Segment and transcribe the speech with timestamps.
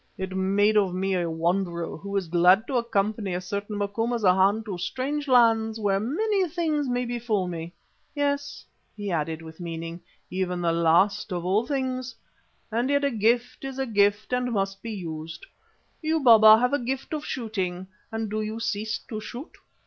[0.17, 4.79] It made of me a wanderer who is glad to accompany a certain Macumazana to
[4.79, 7.71] strange lands where many things may befall me,
[8.15, 8.65] yes,"
[8.97, 10.01] he added with meaning,
[10.31, 12.15] "even the last of all things.
[12.71, 15.45] And yet a gift is a gift and must be used.
[16.01, 19.51] You, Baba, have a gift of shooting and do you cease to shoot?